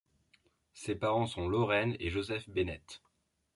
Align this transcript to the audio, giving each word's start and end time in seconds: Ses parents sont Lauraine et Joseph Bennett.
Ses 0.73 0.95
parents 0.95 1.27
sont 1.27 1.47
Lauraine 1.47 1.95
et 1.99 2.09
Joseph 2.09 2.49
Bennett. 2.49 3.03